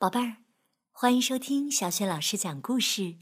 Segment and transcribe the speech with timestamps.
[0.00, 0.38] 宝贝儿，
[0.92, 3.18] 欢迎收听小雪老师讲故事，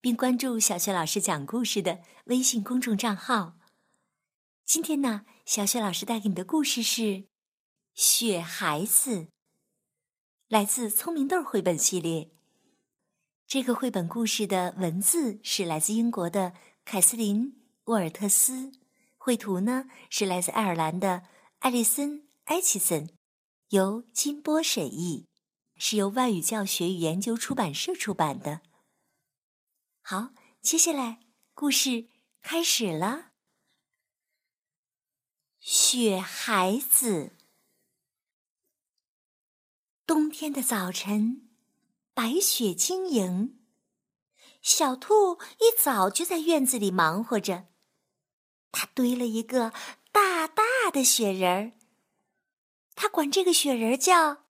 [0.00, 3.58] 并关注小雪老师讲故事的微信公众账号。
[4.64, 7.02] 今天呢，小雪老师带给你的故事是
[7.92, 9.24] 《雪孩子》，
[10.48, 12.30] 来自聪明豆绘本系列。
[13.46, 16.54] 这个绘本故事的文字是来自英国的
[16.86, 17.52] 凯瑟琳·
[17.84, 18.72] 沃尔特斯，
[19.18, 21.24] 绘图呢是来自爱尔兰的
[21.58, 23.10] 艾丽森·埃奇森，
[23.68, 25.26] 由金波审译。
[25.76, 28.62] 是由外语教学与研究出版社出版的。
[30.00, 30.30] 好，
[30.62, 31.20] 接下来
[31.54, 32.08] 故事
[32.40, 33.32] 开始了。
[35.60, 37.36] 雪孩子，
[40.06, 41.50] 冬天的早晨，
[42.14, 43.58] 白雪晶莹。
[44.62, 47.66] 小兔一早就在院子里忙活着，
[48.72, 49.72] 它堆了一个
[50.10, 51.72] 大大的雪人儿。
[52.94, 54.45] 它管这个雪人儿叫。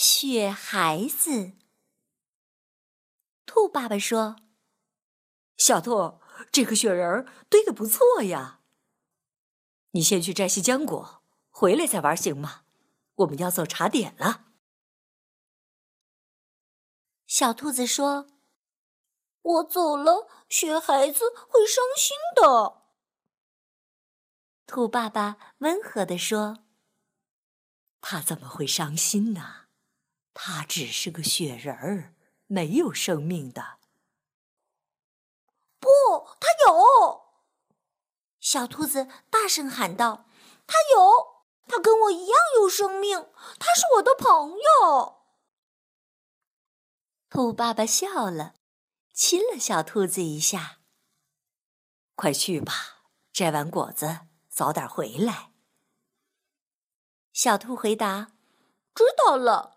[0.00, 1.54] 雪孩子，
[3.44, 4.36] 兔爸爸说
[5.58, 6.20] ：“小兔，
[6.52, 8.60] 这个雪人堆的不错呀。
[9.90, 12.62] 你先去摘些浆果，回来再玩行吗？
[13.16, 14.52] 我们要做茶点了。”
[17.26, 18.28] 小兔子说
[19.42, 22.84] ：“我走了，雪孩子会伤心的。”
[24.64, 26.62] 兔爸爸温和地说
[28.00, 29.62] ：“他怎么会伤心呢？”
[30.40, 32.14] 他只是个雪人儿，
[32.46, 33.80] 没有生命的。
[35.80, 35.88] 不，
[36.38, 37.24] 他有！
[38.38, 40.28] 小兔子大声喊道
[40.64, 45.24] ：“他有，他跟我一样有生命，他是我的朋友。”
[47.28, 48.54] 兔爸爸笑了，
[49.12, 50.78] 亲了小兔子一下。
[52.14, 55.52] 快去吧，摘完果子早点回来。
[57.32, 58.36] 小兔回答
[58.94, 59.74] ：“知道了。”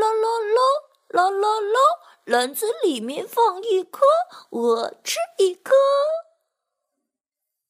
[0.00, 1.78] 啦啦啦啦啦啦！
[2.24, 4.02] 篮子里面放一颗，
[4.50, 5.72] 我吃一颗。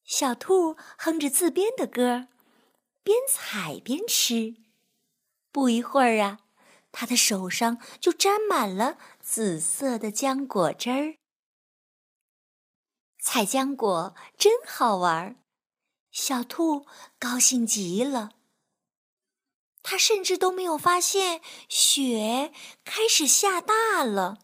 [0.03, 2.27] 小兔哼着自编的歌，
[3.03, 4.55] 边采边吃。
[5.51, 6.39] 不一会儿啊，
[6.91, 11.15] 它的手上就沾满了紫色的浆果汁儿。
[13.19, 15.35] 采浆果真好玩，
[16.11, 16.85] 小兔
[17.17, 18.31] 高兴极了。
[19.83, 22.51] 他甚至都没有发现雪
[22.83, 24.39] 开始下大了。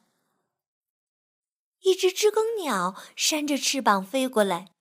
[1.83, 4.73] 一只知更鸟扇着翅膀飞过来，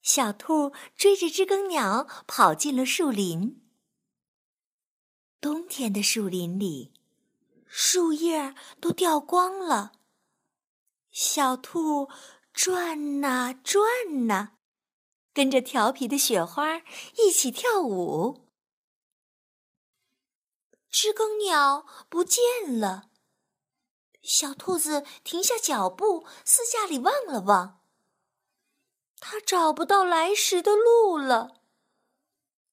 [0.00, 3.60] 小兔追着知更鸟跑进了树林。
[5.40, 6.92] 冬天的树林里，
[7.66, 9.92] 树叶都掉光了。
[11.10, 12.08] 小兔
[12.52, 14.52] 转呐转呐，
[15.34, 16.82] 跟着调皮的雪花
[17.18, 18.43] 一起跳舞。
[20.94, 22.40] 知更鸟不见
[22.78, 23.10] 了，
[24.22, 27.80] 小兔子停下脚步，四下里望了望。
[29.18, 31.62] 它找不到来时的路了。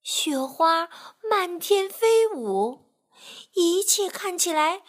[0.03, 0.87] 雪花
[1.27, 2.93] 漫天飞舞，
[3.53, 4.83] 一切看起来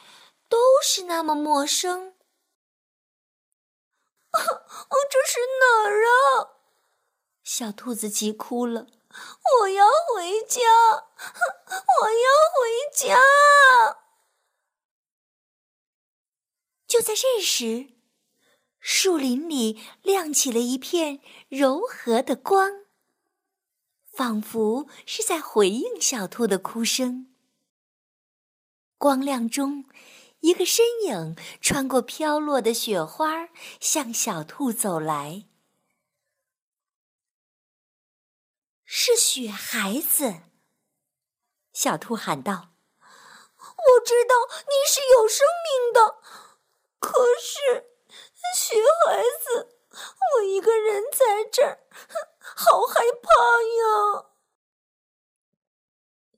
[0.51, 2.15] 都是那么陌生。
[5.11, 6.61] 这是哪儿啊？
[7.43, 8.87] 小兔子急哭了。
[9.61, 10.61] 我要回家，
[12.01, 13.19] 我要回家。
[16.87, 17.89] 就在这时，
[18.79, 22.85] 树林里亮起了一片柔和的光，
[24.11, 27.35] 仿佛是在回应小兔的哭声。
[28.99, 29.87] 光亮中，
[30.41, 33.49] 一个身影穿过飘落的雪花，
[33.81, 35.47] 向小兔走来。
[38.95, 40.43] 是雪孩子，
[41.73, 42.75] 小兔喊道
[43.57, 44.35] ：“我知道
[44.69, 46.21] 你是有生命的，
[46.99, 47.87] 可是
[48.55, 48.77] 雪
[49.07, 49.79] 孩子，
[50.37, 51.87] 我一个人在这儿，
[52.39, 54.27] 好害怕呀！”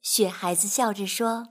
[0.01, 1.49] 雪孩子笑着说：“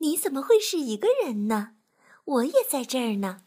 [0.00, 1.76] 你怎么会是一个人呢？
[2.24, 3.42] 我也在这儿呢。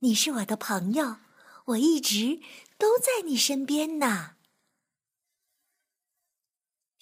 [0.00, 1.18] 你是我的朋友，
[1.66, 2.40] 我一直
[2.76, 4.34] 都在你身边呢。”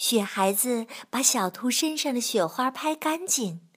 [0.01, 3.69] 雪孩子把小兔身上的雪花拍干净，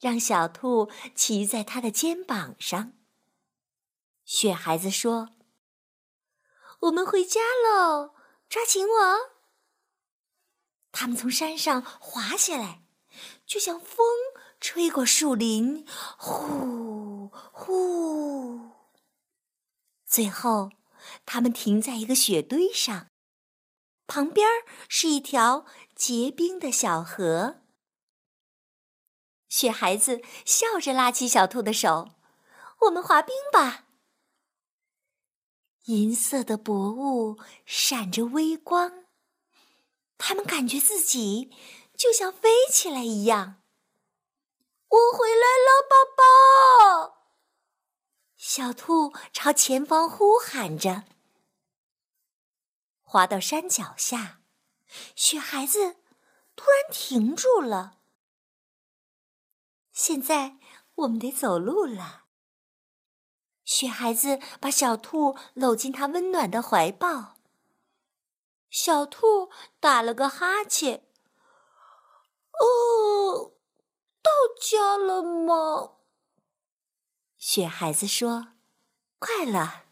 [0.00, 2.94] 让小兔骑在他的肩膀上。
[4.24, 5.28] 雪孩子说
[6.80, 8.14] ：“我们回家喽，
[8.48, 9.16] 抓紧我！”
[10.92, 12.82] 他们从山上滑下来，
[13.44, 13.98] 就像风
[14.60, 15.86] 吹过树林，
[16.16, 18.70] 呼呼。
[20.06, 20.70] 最后，
[21.26, 23.09] 他们停在一个雪堆上。
[24.10, 24.48] 旁边
[24.88, 25.64] 是一条
[25.94, 27.60] 结冰的小河。
[29.48, 32.10] 雪孩子笑着拉起小兔的手
[32.86, 33.84] ：“我们滑冰吧。”
[35.86, 39.04] 银色的薄雾闪着微光，
[40.18, 41.54] 他们感觉自己
[41.96, 43.62] 就像飞起来一样。
[44.88, 47.14] 我回来了，爸爸！
[48.36, 51.04] 小兔朝前方呼喊着。
[53.10, 54.40] 滑到山脚下，
[55.16, 55.96] 雪孩子
[56.54, 57.98] 突然停住了。
[59.90, 60.58] 现在
[60.94, 62.26] 我们得走路了。
[63.64, 67.34] 雪孩子把小兔搂进他温暖的怀抱。
[68.70, 71.04] 小兔打了个哈欠。
[72.60, 73.56] 哦，
[74.22, 74.30] 到
[74.62, 75.96] 家了吗？
[77.36, 78.52] 雪孩子说
[79.18, 79.86] ：“快了。”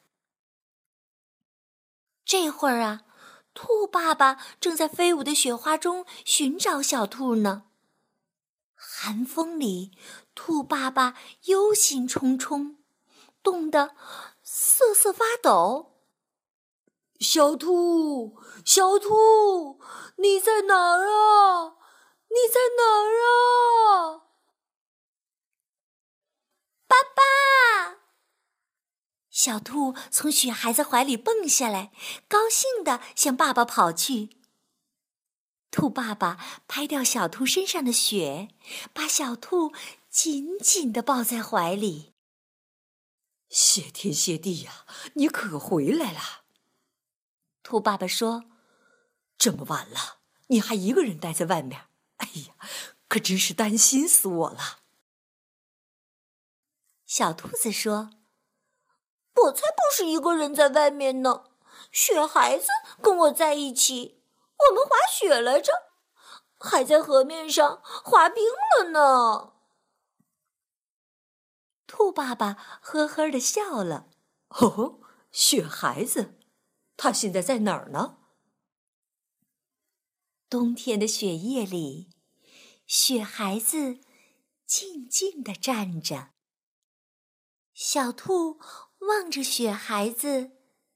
[2.24, 3.06] 这会儿啊，
[3.60, 7.64] 兔爸爸正在飞舞的雪花中寻找小兔呢。
[8.76, 9.90] 寒风里，
[10.36, 11.14] 兔爸爸
[11.46, 12.76] 忧心忡忡。
[13.42, 13.96] 冻得
[14.44, 15.96] 瑟瑟发抖。
[17.18, 19.80] 小兔，小兔，
[20.18, 21.74] 你在哪儿啊？
[22.28, 24.27] 你在哪儿啊？
[29.38, 31.92] 小兔从雪孩子怀里蹦下来，
[32.26, 34.30] 高兴地向爸爸跑去。
[35.70, 38.48] 兔爸爸拍掉小兔身上的雪，
[38.92, 39.72] 把小兔
[40.10, 42.14] 紧紧地抱在怀里。
[43.48, 44.84] 谢天谢地呀！
[45.14, 46.42] 你可回来了。
[47.62, 48.42] 兔爸爸说
[49.38, 50.18] ：“这么晚了，
[50.48, 51.86] 你还一个人待在外面，
[52.16, 52.56] 哎呀，
[53.06, 54.80] 可真是担心死我了。”
[57.06, 58.10] 小兔子说
[59.44, 61.44] ：“我才不是一个人在外面呢，
[61.92, 62.66] 雪孩子
[63.02, 64.22] 跟我在一起，
[64.68, 65.72] 我们滑雪来着，
[66.58, 68.44] 还在河面上滑冰
[68.78, 69.54] 了呢。”
[71.86, 74.08] 兔爸爸呵呵的笑了。
[74.48, 75.00] 哦，
[75.30, 76.38] 雪孩子，
[76.96, 78.18] 他现在在哪儿呢？
[80.50, 82.10] 冬天的雪夜里，
[82.86, 84.00] 雪孩子
[84.66, 86.30] 静静的站着。
[87.74, 88.58] 小兔
[89.08, 90.52] 望着雪孩子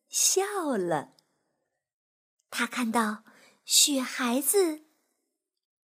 [0.09, 1.15] 笑了。
[2.51, 3.25] 他看到
[3.65, 4.85] 雪孩子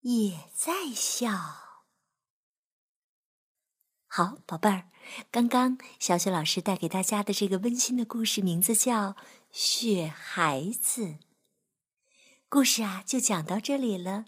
[0.00, 1.30] 也在笑。
[4.06, 4.90] 好，宝贝儿。
[5.30, 9.12] 刚刚小雪老师带给大家的这个温馨的故事，名字叫
[9.50, 11.04] 《雪孩子》。
[12.48, 14.26] 故事啊，就讲到这里了。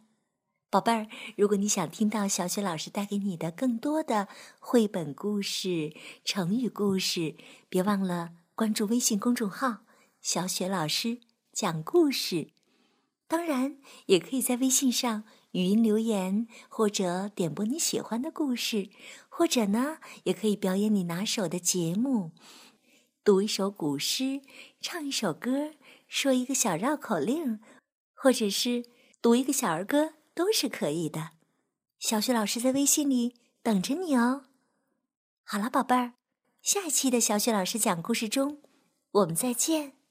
[0.73, 4.27] 宝贝儿，如果你想听到小雪老师带给你的更多的
[4.59, 7.35] 绘本故事、成语故事，
[7.69, 9.81] 别忘了关注微信公众号
[10.23, 11.19] “小雪老师
[11.53, 12.53] 讲故事”。
[13.29, 13.77] 当然，
[14.07, 15.25] 也可以在微信上。
[15.51, 18.89] 语音留言，或者点播你喜欢的故事，
[19.29, 22.33] 或者呢，也可以表演你拿手的节目，
[23.23, 24.41] 读一首古诗，
[24.81, 25.73] 唱一首歌，
[26.09, 27.61] 说一个小绕口令，
[28.15, 28.87] 或者是
[29.21, 31.31] 读一个小儿歌，都是可以的。
[31.99, 34.45] 小雪老师在微信里等着你哦。
[35.45, 36.15] 好了，宝贝儿，
[36.61, 38.61] 下一期的小雪老师讲故事中，
[39.13, 40.02] 我们再见。